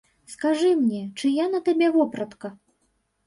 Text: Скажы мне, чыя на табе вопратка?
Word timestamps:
Скажы 0.35 0.69
мне, 0.79 1.01
чыя 1.19 1.45
на 1.51 1.59
табе 1.67 1.89
вопратка? 1.97 2.51